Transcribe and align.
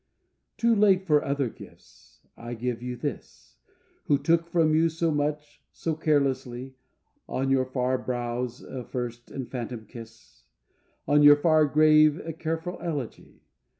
Too 0.57 0.73
late 0.73 1.05
for 1.05 1.23
other 1.23 1.47
gifts, 1.47 2.21
I 2.35 2.55
give 2.55 2.81
you 2.81 2.95
this, 2.95 3.57
Who 4.05 4.17
took 4.17 4.47
from 4.47 4.73
you 4.73 4.89
so 4.89 5.11
much, 5.11 5.61
so 5.71 5.93
carelessly, 5.93 6.73
On 7.29 7.51
your 7.51 7.65
far 7.65 7.99
brows 7.99 8.63
a 8.63 8.83
first 8.83 9.29
and 9.29 9.47
phantom 9.47 9.85
kiss, 9.85 10.41
On 11.07 11.21
your 11.21 11.35
far 11.35 11.67
grave 11.67 12.17
a 12.25 12.33
careful 12.33 12.79
elegy. 12.81 13.43